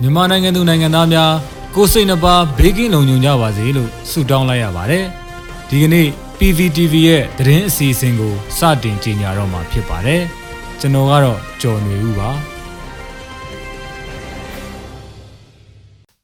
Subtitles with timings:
[0.00, 1.32] မြန်မာနိုင်ငံသူနိုင်ငံသားများ
[1.74, 5.04] ကိုယ်စိတ်နှပါဘေးကင်းလုံခြုံကြပါစေလို့ဆုတောင်းလိုက်ရပါတယ်။
[5.68, 10.22] ဒီကနေ့ PVTV ရဲ့သတင်းအစီအစဉ်ကိုစတင်ကြေညာတော့မှာဖြစ်ပါတယ်။
[10.80, 12.30] ကျွန်တော်ကတော့ကျော်နေဦးပါ။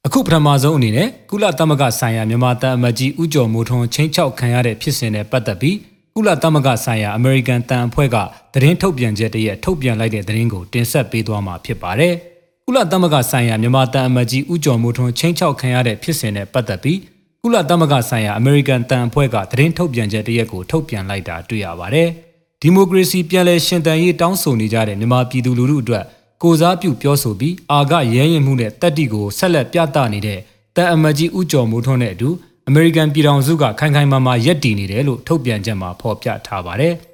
[0.06, 5.76] အခုပထမဆုံးအနေနဲ့ကုလသမဂ္ဂဆိုင်ရာမြန်မာတန်အမတ်ကြီးဦးကျော်မိုးထွန်းချင်းချောက်ခံရတဲ့ဖြစ်စဉ်နဲ့ပတ်သက်ပြီး
[6.16, 8.16] ကုလသမဂ္ဂဆိုင်ရာအမေရိကန်တန်အဖွဲ့က
[8.54, 12.16] သတင်းထုတ်ပြန်ချက်တရက်ထုတ်ပြန်လိုက်တဲ့သတင်းကိုတင်ဆက်ပေးသွားမှာဖြစ်ပါတယ်။
[12.72, 16.98] ကုလသမဂ္ဂဆိုင်ရာမြန်မာတန်အမတ်ကြီးဦးကျော်မိုးထွန်းချင်းချောက်ခံရတဲ့ဖြစ်စဉ်နဲ့ပတ်သက်ပြီး
[17.42, 22.08] ကုလသမဂ္ဂဆိုင်ရာအမေရိကန်တန်အဖွဲ့ကသတင်းထုတ်ပြန်ချက်တရက်ကိုထုတ်ပြန်လိုက်တာတွေ့ရပါတယ်။
[22.62, 26.04] ဒီမိုကရေစီပြန်လည်ရှင်သန်ရေးတောင်းဆိုနေကြတဲ့မြန်မာပြည်သူလူထုအတွက်
[26.42, 30.38] ကိုစားပြုပြောဆိုပြီးအာကရဲရင်မှုနဲ့တက်တီကိုဆက်လက်ပြသနေတဲ့
[30.76, 32.28] တန်အမတ်ကြီးဦးကျော်မိုးထွန်းနဲ့အတူ
[32.68, 36.96] အမေရိကန်ပြည်ထောင်စုကခိုင်ခိုင်မာမာယက်တည်နေတယ်လို့ထုတ်ပြန်ချက်မှာဖော်ပြထားပါတယ်။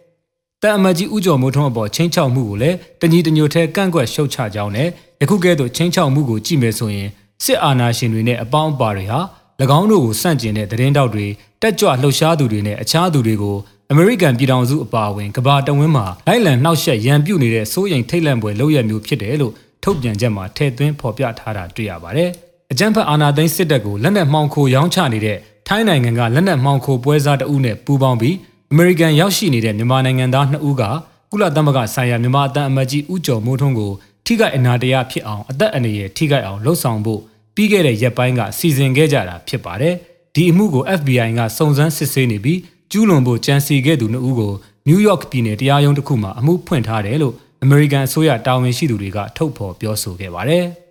[0.62, 4.88] တန်အမတ်ကြီးဦးကျော်မိုးထွန်းအပေါ်ချင်းချောက်မှုကိုလည်းတညီတညွတ်ထဲကန့်ကွက်ရှုတ်ချကြောင်းနဲ့
[5.20, 7.08] ယခုကဲ့သို့ချင်းချောက်မှုကိုကြည့်မယ်ဆိုရင်
[7.44, 9.20] စစ်အာဏာရှင်တွေနဲ့အပေါင်းအပါတွေဟာ၎
[9.78, 11.26] င်းတို့ကိုစန့်ကျင်တဲ့သတင်းတောက်တွေ
[11.62, 13.56] တက်ကြွလှုပ်ရှားသူတွေနဲ့အခြားသူတွေကို
[13.90, 22.30] အမေရိကန်ပြည်ထောင်စုအပါအဝင်ကမ္ဘာတဝန်းမှာလိုက်လံနှောက်ယှက်ရန်ပြုနေတဲ့စိုးရိမ်ထိတ်လန့်ပွဲလုပ်ရမျိုးဖြစ်တယ်လို့ထုတ်ပြန်ချက်မှာထည့်သွင်းဖော်ပြထားတာတွေ့ရပါတယ်။
[22.72, 28.36] အကြံဖတ်အာဏာသိမ်းစစ်တပ်ကိုလက်နက်မှောင်ခိုရောင်းချနေတဲ့ထိုင်းနိုင်ငံကလက်နက်မှောင်ခိုပွဲစားတအုပ်နဲ့ပူးပေါင်းပြီး
[28.72, 30.82] အမေရိကန်ရောက်ရှိနေတဲ့မြန်မာနိုင်ငံသား2ဦးက
[31.30, 33.92] ကုလသမဂ္ဂဆိုင်ရာမြန်မာအသံအမတ်ကြီးဦးကျော်မိုးထွန်းကို
[34.26, 37.20] ထိခိုက်အနာတရားဖြစ်အောင်အသက်အန္တရာယ်ထိခိုက်အောင်လှုံ့ဆော်ဖို့
[37.54, 39.94] ပြီးခဲ့တဲ့ရက်ပိုင်းကစီစဉ်ခဲ့ကြတာဖြစ်ပါတယ်။
[40.34, 42.60] ဒီအမှုကို FBI ကစုံစမ်းစစ်ဆေးနေပြီး
[42.92, 44.52] ကျူးလွန်ဖို့ကြံစီခဲ့သူ2ဦးကို
[44.88, 50.64] နယူးယောက်ပြည်နယ်တရားရုံးတစ်ခုမှာအမှုဖွင့်ထားတယ်လို့အမေရိကန်အစိုးရတာဝန်ရှိသူတွေကထုတ်ဖော်ပြောဆိုခဲ့ပါတယ်။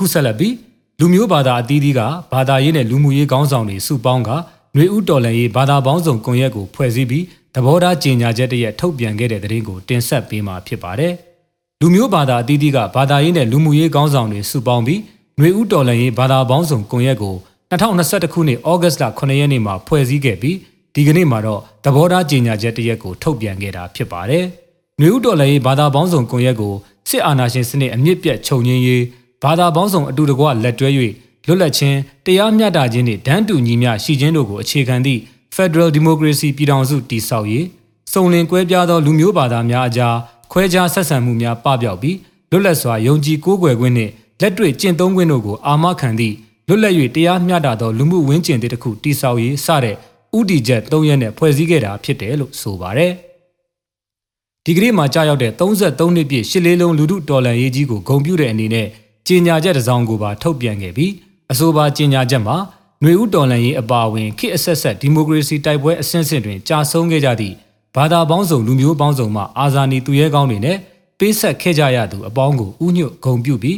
[0.02, 0.54] ုဆက်လက်ပြီး
[1.00, 2.00] လူမျိုးဘာသာအသီးသီးက
[2.32, 11.12] ဘာသာရေးနဲ့လူမှုရေးခေါင်းဆောင်တွေစုပေါင်းကຫນွေဥတော်လန်ရေးဘာသာပေါင်းစုံကွန်ရက်ကိုဖွဲ့စည်းပြီးသဘောထားကြေညာချက်တရက်ထုတ်ပြန်ခဲ့တဲ့သတင်းကိုတင်ဆက်ပေးမှာဖြစ်ပါတယ်။
[11.80, 15.00] လူမျိုးဘာသာအသီးသီးကဘာသာရေးနဲ့လူမှုရေးခေါင်းဆောင်တွေစုပေါင်းပြီး
[15.38, 17.34] ຫນွေဥတော်လန်ရေးဘာသာပေါင်းစုံကွန်ရက်ကို
[17.70, 20.56] 2021ခုနှစ်ဩဂတ်လ9ရက်နေ့မှာဖွဲ့စည်းခဲ့ပြီး
[20.94, 24.44] ဒီကနေ့မှာတော့သဘောထားကြေညာချက်တရက်ကိုထုတ်ပြန်ခဲ့တာဖြစ်ပါတယ်။
[24.98, 26.74] ຫນွေဥတော်လန်ရေးဘာသာပေါင်းစုံကွန်ရက်ကို
[27.08, 29.02] စစ်အာဏာရှင်စနစ်အမြင့်ပြတ်ချုပ်ငြင်းရေး
[29.43, 30.89] ဘာသာပေါင်းစုံအတူတကွလက်တွဲ၍
[31.45, 35.21] လွတ်လပ်ခြင်းတရားမျှတခြင်းနှင့်ဒန်းတူညီမျှရှိခြင်းတို့ကိုအခြေခံသည့်
[35.55, 37.65] Federal Democracy ပြည်ထောင်စုတည်ဆောက်ရေး
[38.13, 40.15] စုံလင်ကွဲပြားသောလူမျိုးဘာသာများအကြား
[40.51, 42.17] ခွဲခြားဆက်ဆံမှုများပပျောက်ပြီး
[42.51, 46.35] လွတ်လပ်စွာယုံကြည်ကိုးကွယ်ခွင့်နှင့်လက်တွေ့ကျင့်သုံးခွင့်တို့ကိုအာမခံသည့်
[46.67, 49.95] လွတ်လပ်၍တရားမျှတသောလူမှုဝန်းကျင်တစ်ခုတည်ဆောက်ရေးစတဲ့
[50.37, 53.11] ဥတီချက်၃ရက်နဲ့ဖွဲ့စည်းခဲ့တာဖြစ်တယ်လို့ဆိုပါတယ်။
[54.65, 58.87] ဒီကနေ့မှာကြာရောက်တဲ့33နှစ်ပြည့်ရှစ်လေးလုံးလူထုတော်လှန်ရေးကြီးကိုဂုဏ်ပြုတဲ့အနေနဲ့
[59.27, 61.11] ကြေညာချက်တစ်စောင်ကိုပါထုတ်ပြန်ခဲ့ပြီး
[61.51, 62.57] အဆိုပါကြေညာချက်မှာ
[63.01, 67.55] ຫນွေဥတော်လှန်ရေးအပါအဝင်ခေတ်အဆက်ဆက်ဒီမိုကရေစီတိုက်ပွဲအဆင့်ဆင့်တွင်ကြာဆုံးခဲ့ကြသည့်
[67.95, 70.77] ဘာသာပေါင်းစုံလူမျိုးပေါင်းစုံမှအာဇာနည်သူရဲကောင်းတွေနဲ့
[71.19, 73.77] ပေးဆက်ခဲ့ကြရသူအပေါင်းကိုဥညွတ်ဂုဏ်ပြုပြီး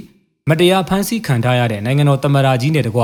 [0.49, 3.03] မတရားဖမ်းဆီးခံထားရတဲ့နိုင်ငံတော်တမရာကြီးနဲ့တကွ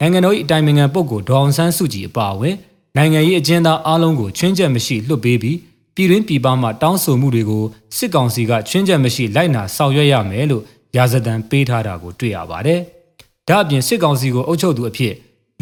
[0.00, 2.56] နိုင်ငံတော်၏အတိုင်ပင်ခံပုဂ္ဂိုလ်ဒေါအောင်ဆန်းစုကြည်အပါအဝင်
[2.96, 5.58] နိုင်ငံရေးအကျဉ်းသားအလုံးကိုချွင်းချက်မရှိလွှတ်ပေးပြီး
[5.94, 7.64] ပြည်တွင်းပြည်ပမှတောင်းဆိုမှုတွေကို
[7.96, 10.62] စစ်ကောင်စီကချွင်းချက်မရှိလိုက်နာဆောင်ရွက်ရမယ်လို့
[10.96, 12.80] ရာဇသံပေးထားတာကိုတွေ့ရပါတယ်။
[13.48, 15.14] ဒါအပြင်စစ်ကောင်စီကိုအုပ်ချုပ်သူအဖြစ်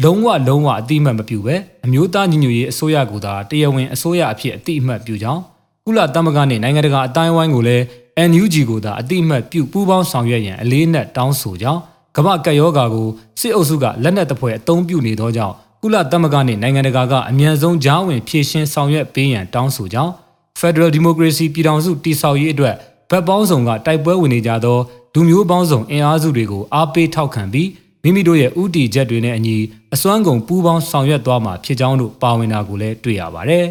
[0.03, 1.55] လုံးဝလုံးဝအတိအမှတ်မပြုဘဲ
[1.85, 5.41] အမျိုးသားညီညွတ်ရေးအစိုးရကသာတရားဝင်အစိုးရအဖြစ်အတိအမှတ်ပြုကြောင်း
[5.85, 7.83] ကုလသမဂ္ဂနဲ့နိုင်ငံတကာအတိုင်းအဝိုင်းကိုလည်း
[8.29, 11.81] NUG ကိုသာအတိအမှတ်ပြုပူးပေါင်းဆောင်ရွက်ရန်အလေးနက်တောင်းဆိုကြောင်း
[12.15, 13.07] ကမ္ဘာကပ်ရောဂါကို
[13.39, 20.11] စစ်အုပ်စုကလက်နက်တပွဲအသုံးပြုနေသောကြောင့်ကုလသမဂ္ဂနဲ့နိုင်ငံတကာကအမြန်ဆုံးကြားဝင်ဖြည့်ရှင်းဆောင်ရွက်ပေးရန်တောင်းဆိုကြောင်း
[20.59, 22.75] Federal Democracy ပြည်ထောင်စုတည်ဆောက်ရေးအတွက်
[23.09, 24.77] ဗတ်ပေါင်းစုံကတိုက်ပွဲဝင်နေကြသော
[25.19, 27.69] လူမျိုးပေါင်းစုံအင်အားစုတွေကိုအားပေးထောက်ခံပြီး
[28.03, 29.55] မိမိတို့ရဲ့ဥတီချက်တွေနဲ့အညီ
[29.93, 33.65] အစွမ်းကုန်ပူးပေါင်းဆောင်ရွက်သွားမှာဖြစ်ကြောင်းတို့ပါဝင်တာကိုလည်းတွေ့ရပါတယ်။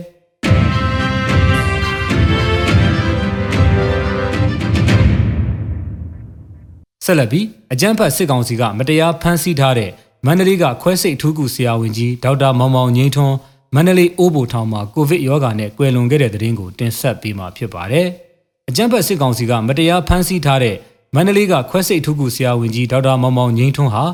[7.04, 9.90] ဆက်လက်ပြီးအကြမ်းဖက်စစ်ကောင်စီကမတရားဖမ်းဆီးထားတဲ့
[10.26, 13.36] မန္တလေးကခွဲစိတ်ထူးကူဆရာဝန်ကြီးဒေါက်တာမောင်မောင်ငိမ့်ထွန်း
[13.74, 18.06] မန္တလေးအိုးဘိုထောင်မှာကိုဗစ်ရောဂါနဲ့ကွယ်လွန်ခဲ့တဲ့တဲ့ရင်ကိုတင်ဆက်ပေးမှာဖြစ်ပါတယ်။
[18.68, 20.76] အကြမ်းဖက်စစ်ကောင်စီကမတရားဖမ်းဆီးထားတဲ့
[21.18, 24.04] မန္တလေးကခွဲစိတ်ထုခုဆရာဝန်ကြီးဒေါက်တာမောင်မောင်ငိမ့်ထွန်းဟာ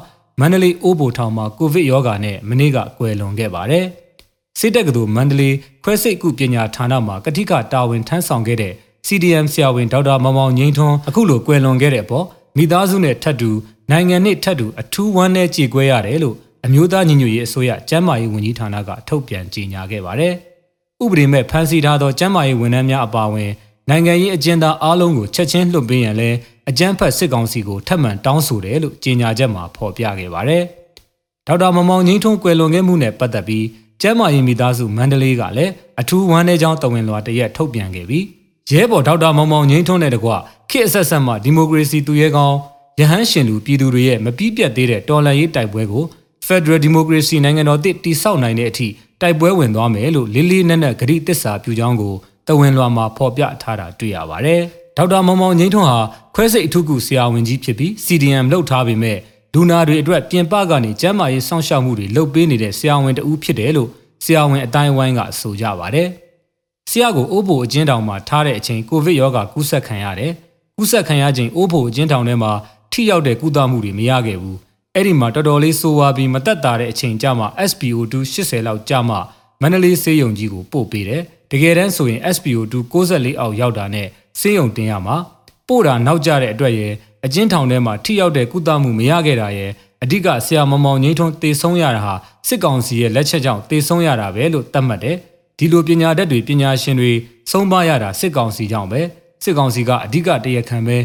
[0.41, 3.85] မန္တလေးအိုးဘိုထောင်မှာကိုဗစ်ရောဂါနဲ့မနေ့ကကွယ်လွန်ခဲ့ပါတယ်။
[4.59, 5.55] စစ်တပ်ကတူမန္တလေး
[5.85, 8.73] ခွဲစိတ်ကုပညာဌာနမှာကတိကတာဝန်ထမ်းဆောင်ခဲ့တဲ့
[9.07, 12.27] CDM ဆရာဝန်ဒေါက်တာမောင်မောင်ငိမ့်ထွန်းအခုလိုကွယ်လွန်ခဲ့တဲ့အပေါ်
[12.57, 13.51] မိသားစုနဲ့ထပ်တူ
[13.91, 20.35] နိုင်ငံနဲ့ထပ်တူအထူးဝမ်းနည်းကြေကွဲရတယ်လို့အမျိုးသားညီညွတ်ရေးအစိုးရကျန်းမာရေးဝန်ကြီးဌာနကထုတ်ပြန်ကြေညာခဲ့ပါတယ်။
[21.03, 23.51] ဥပဒေမဲ့ဖမ်းဆီးထားသောကျန်းမာရေးဝန်ထမ်းများအပါအဝင်
[23.89, 26.31] နိုင်ငံရေးအကျဉ်းသားအားလုံးကိုချက်ချင်းလွှတ်ပေးရန်လဲ
[26.71, 30.63] အကြမ်းဖက်စစ်ကောင်စီကိုထပ်မံတောင်းဆိုတယ်လို့ကြေညာချက်မှာဖော်ပြခဲ့ပါတယ်။
[31.47, 33.67] ဒေါက်တာမမောင်ငိမ့်ထွန်းကွယ်လွန်ခဲ့မှုနဲ့ပတ်သက်ပြီး
[34.03, 38.25] ကျမ်းမာရေးမိသားစုမန္တလေးကလည်းအထူးဝမ်းနည်းကြောင်းတဝင်လွှာတရက်ထုတ်ပြန်ခဲ့ပြီး
[38.71, 40.31] ရဲဘော်ဒေါက်တာမောင်မောင်ငိမ့်ထွန်းတဲ့တကွ
[40.71, 42.57] ခေတ်အဆက်ဆက်မှဒီမိုကရေစီသူရဲကောင်း
[43.01, 46.05] ရဟန်းရှင်လူပြည်သူတွေရဲ့မပြီးပြတ်သေးတဲ့တော်လှန်ရေးတိုက်ပွဲကို
[46.47, 48.89] Federal Democracy နိုင်ငံတော်တည်တည်ဆောက်နိုင်တဲ့အထိ
[49.21, 52.15] တိုက်ပွဲဝင်သွားမယ်လို့လေးလေးနက်နက်ဂရိတစ္ဆာပြုကြောင်းကို
[52.47, 54.61] တဝင်လွှာမှာဖော်ပြထားတာတွေ့ရပါတယ်။
[54.97, 55.99] ဒေါက်တာမောင်မောင်ငိမ့်ထွန်းဟာ
[56.35, 59.19] ခွဲစိတ်အထုကုဆရာဝန်ကြီးဖြစ်ပြီး CDM လှုပ်ထားပေမဲ့
[59.55, 63.89] လူနာတွေအတွက်ပြင်ပကနေကျန်းမာရေးစောင့်ရှောက်မှုတွေလုပ်ပေးနေတဲ့ဆရာဝန်တဦးဖြစ်တယ်လို့
[64.25, 66.09] ဆရာဝန်အတိုင်းဝိုင်းကဆိုကြပါတယ်။
[66.91, 70.33] ဆရာကိုအိုးဖို့အကျဉ်းထောင်မှာထားတဲ့အချိန်ကိုဗစ်ရောဂါကူးစက်ခံရတယ်။
[70.77, 72.53] ကူးစက်ခံရချိန်အိုးဖို့အကျဉ်းထောင်ထဲမှာ
[72.93, 74.57] ထိရောက်တဲ့ကုသမှုတွေမရခဲ့ဘူး။
[74.95, 79.19] အဲ့ဒီမှာတော်တော်လေးဆိုးဝါးပြီးမတက်တာတဲ့အချိန်ကြမှာ SPO2 80လောက်ကြမှာ
[79.61, 81.23] မန္တလေးစေယုံကြီးကိုပို့ပေးတယ်။
[81.53, 84.09] တကယ်တမ်းဆိုရင် SPO2 64အောက်ရောက်တာနဲ့
[84.41, 85.17] စေယုံတင်ရမှာ
[85.69, 86.93] ပို့တာနောက်ကျတဲ့အတွက်ရဲ့
[87.25, 89.71] အကျဉ်းထောင်ထဲမှာထိရောက်တဲ့ကုသမှုမရခဲ့တာရဲ့
[90.03, 92.15] အဓိကဆရာမမောင်ငိမ့်ထွန်းတေဆုံးရတာဟာ
[92.49, 95.17] စစ်ကောင်စီရဲ့လက်ချက်ကြောင့်တေဆုံးရတာပဲလို့သတ်မှတ်တယ်။
[95.59, 97.13] ဒီလိုပညာတတ်တွေပညာရှင်တွေ
[97.51, 99.01] ဆုံးပါရတာစစ်ကောင်စီကြောင့်ပဲ
[99.45, 100.99] စစ်ကောင်စီကအဓိကတရခံပဲ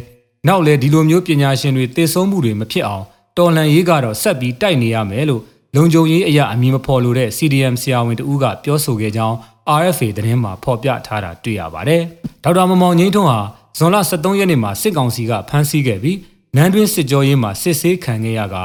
[0.48, 3.04] နောက်လေဒီလိုမျိုးပညာရှင်တွေတေဆုံးမှုတွေမဖြစ်အောင်
[3.38, 5.42] တော်လှန်ရေးကတော့ဆက်ပြီးတိုက်နေရမယ်လို့
[5.76, 9.38] လုံခြုံရေးအရာအမည်မဖော်လို့တဲ့ CDM ဆရာဝန်တဦးကပြောဆိုခဲ့ကြောင်း
[9.82, 12.02] RFA သတင်းမှာဖော်ပြထားတာတွေ့ရပါတယ်။
[12.44, 13.40] ဒေါက်တာမမောင်ငိမ့်ထွန်းဟာ
[13.78, 16.18] ဇွန်လ23ရက်နေ့မှာစစ်ကောင်စီကဖမ်းဆီးခဲ့ပြီး
[16.56, 18.56] နန်းတွင်းစစ်ကြောရေးမှာစစ်ဆေးခံခဲ့ရက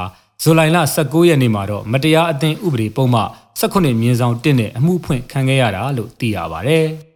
[0.43, 3.22] ဇူလိုင်လ19ရက်နေ့မှာတော့မတရားအသင်းဥပဒေပုံမှ
[3.60, 6.87] 18မြင်းဆောင်1နဲ့အမှုဖွင့်ခံခဲ့ရတာလို့သိရပါတယ်။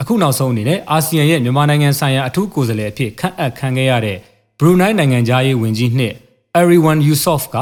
[0.00, 4.18] အခုနောက်ဆုံးအနေနဲ့အာဆီယံရဲ့မြန်မာနိုင်ငံဆိုင်ရာအထူးကိုယ်စားလှယ်အဖြစ်ခန့်အပ်ခံခဲ့ရတဲ့
[4.58, 6.14] ဘရူနိုင်းနိုင်ငံသားရေးဝန်ကြီးနှစ်
[6.54, 7.56] Ariwan Yusof က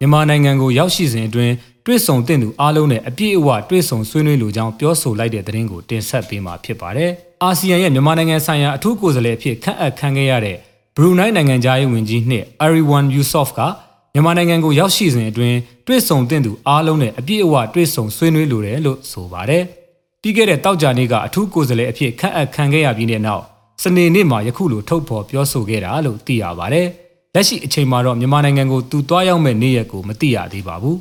[0.00, 1.54] မြန်မာနိုင်ငံကိုရောက်ရှိစဉ်အတွင်း
[1.86, 7.10] တွေ့ဆုံတဲ့သူအားလုံးနဲ့အပြည့်အဝတွေ့ဆုံဆွေးနွေးလိုကြောင်းပြောဆိုလိုက်တဲ့သတင်းကိုတင်ဆက်ပေးမှာဖြစ်ပါတယ်။
[7.42, 10.56] အာဆီယံရဲ့မြန်မာနိုင်ငံဆိုင်ရာအထူးကိုယ်စားလှယ်အဖြစ်ခန့်အပ်ခံခဲ့ရတဲ့
[10.96, 13.60] ဘရူနိုင်းနိုင်ငံသားရေးဝန်ကြီးနှစ် Ariwan Yusof က
[14.14, 15.56] မြန်မာနိုင်ငံကိုရောက်ရှိစဉ်အတွင်း
[15.86, 19.62] တွေ့ဆုံတဲ့သူအားလုံးနဲ့အပြည့်အဝတွေ့ဆုံဆွေးနွေးလိုတယ်လို့ဆိုပါတယ်။
[20.22, 23.42] ပြီးခဲ့တဲ့တောက်ကြနေ့ကအထူးကိုယ်စားလှယ်အဖြစ်ခန့်အပ်ခံခဲ့ရပြီးတဲ့နောက်
[23.82, 26.88] စနေနေ့မှာယခုလိုထုတ်ဖော်ပြောဆိုခဲ့တာလို့သိရပါတယ်။
[27.36, 30.98] လက်ရှိအချိန်မှာတော့မြန်မာနိုင်ငံကိုသူတွားရောက်မဲ့နေ့ရက်ကိုမသိရသေးပါဘူး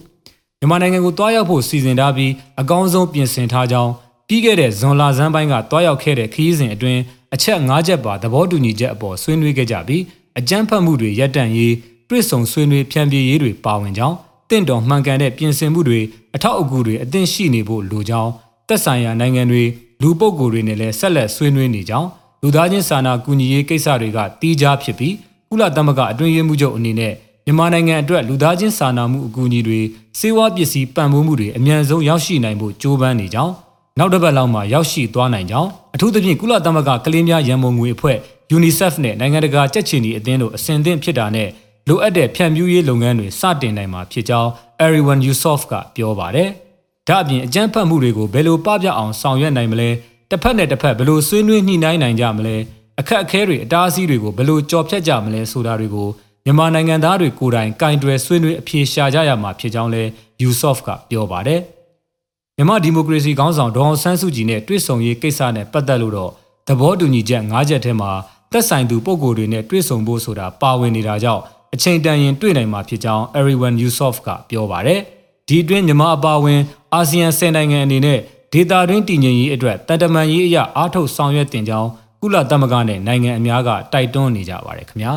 [0.60, 3.92] မြန်မာနိုင်ငံကိုတွားရောက်ဖို့စီစဉ်ထားပြီးအကောင်းဆုံးပြင်ဆင်ထားကြောင်း
[4.28, 7.02] ပြီးခဲ့တဲ့ဇွန်လဆန်းပိုင်းကတွားရောက်ခဲ့တဲ့ခရီးစဉ်အတွင်း
[7.34, 10.02] အချက်၅ချက်ပါသဘောတူညီချက်အပေါ်ဆွေးနွေးခဲ့ကြပြီး
[10.40, 11.74] အကြမ်းဖက်မှုတွေရပ်တန့်ရေး
[12.10, 14.16] တွေ့ဆုံဆွေးနွေးဖြန့်ပြေးရေးတွေပါဝင်ကြောင်း
[14.50, 16.00] တင့်တော်မှန်ကန်တဲ့ပြင်ဆင်မှုတွေ
[16.36, 18.32] အထောက်အကူတွေအသင့်ရှိနေဖို့လိုကြောင်း
[18.68, 19.64] သက်ဆိုင်ရာနိုင်ငံတွေ
[20.02, 22.10] လူပုဂ္ဂိုလ်တွေနဲ့လည်းဆက်လက်ဆွေးနွေးနေကြောင်း
[22.42, 25.14] လူသားချင်းစာနာကူညီရေးကိစ္စတွေကတီးခြားဖြစ်ပြီး
[25.56, 27.14] ကုလသမဂ္ဂအတွင်းရေးမှူးချုပ်အနေနဲ့
[27.46, 29.80] မြန်မာနိုင်ငံအတွက်လူသားချင်းစာနာမှုအကူအညီတွေ
[30.20, 33.54] စေဝါပစ္စည်းပံ့ပိုးမှုတွေအမြန်ဆုံးရောက်ရှိနိုင်ဖို့ကြိုးပမ်းနေကြောင်း
[34.00, 38.18] နောက်တစ်ပတ်လောက်မှာရောက်ရှိသွားနိုင်ကြောင်းအထူးသဖြင့်ကုလသမဂ္ဂကလေးများရန်ပုံငွေအဖွဲ့
[38.56, 41.50] UNICEF နဲ့နိုင်ငံတကာကြက်ချီနီအသင်းတို့အစဉ်သင့်ဖြစ်တာနဲ့
[41.88, 44.50] လိုအပ်တဲ့ဖြန့်ဖြူးရေးလုပ်ငန်းတွေစတင်နိုင်မှာဖြစ်ကြောင်း
[44.84, 46.50] Ariwan Yusof ကပြောပါတယ်။
[47.08, 49.90] ဒါအပြင်အကြမ်းဖက်မှုတွေကိုဘယ်လိုပပျောက်အောင်ဆောင်ရွက်နိုင်မလဲ
[50.30, 52.56] တစ်ဖက်နဲ့တစ်ဖက်ဘယ်လိုဆွေးနွေးညှိနှိုင်းနိုင်ကြမလဲ
[53.00, 56.10] အခက်အခဲတွေအတားအဆီးတွေကိုဘယ်လိုကြော်ဖြတ်ကြမလဲဆိုတာတွေကို
[56.46, 60.04] မြန်မာနိုင်ငံသားတွေကိုယ်တိုင်ကင်တွယ်ဆွေးနွေးအပြေရှာကြရမှာဖြစ်ကြောင်းလဲ
[60.42, 61.62] Yusof ကပြောပါတယ်။
[62.58, 66.32] မြန်မာဒီမိုကရေစီခေါင်းဆောင်ဒေါအောင်ဆန်းစုကြည်နဲ့တွေ့ဆုံရေးကိစ္စနဲ့ပတ်သက်လို့တော့
[66.68, 68.12] သဘောတူညီချက်၅ချက်ထဲမှာ
[68.52, 71.42] သက်ဆိုင်သူပုံကိုယ်တွေနဲ့တွေ့ဆုံဖို့ဆိုတာပါဝင်နေတာကြောင့်
[71.74, 75.00] အချိန်တန်ရင်တွေ့နိုင်မှာဖြစ်ကြောင်း Ariwan Yusof ကပြောပါတယ်။
[75.48, 76.62] ဒီအတွင်းမြန်မာအပါအဝင်
[76.94, 78.20] အာဆီယံ၁၀နိုင်ငံအနေနဲ့
[78.54, 81.90] ဒေတာတွင်းတည်ငြိမ်ရေးအတွက်တန်တမန်ရေးအရာအားထုတ်ဆောင်ရွက်တင်ကြောင်း
[82.28, 85.14] ကုလသမဂ္ဂနဲ့နိုင်ငံအများကတိုက်တွန်းနေကြပါတယ်ခင်ဗျာ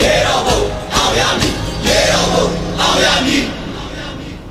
[0.00, 0.60] ရေတော်ဘုံ
[0.94, 1.54] အောင်ရမည်
[1.86, 2.46] ရေတော်ဘုံ
[2.80, 3.57] အောင်ရမည်